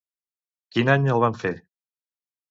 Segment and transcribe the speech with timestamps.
[0.75, 1.51] Quin any el va fer?